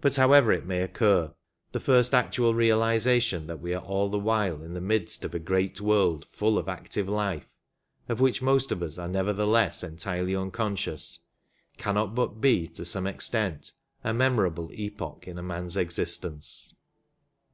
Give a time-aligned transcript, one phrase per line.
[0.00, 1.34] But, however it may occur,
[1.72, 5.38] the first actual realization that we are all the while in the midst of a
[5.38, 7.46] great world full of active life,
[8.08, 11.18] of which most of us are nevertheless entirely unconscious,
[11.76, 13.72] can not but be to some extent
[14.02, 16.74] a memorable epoch in a man's existence.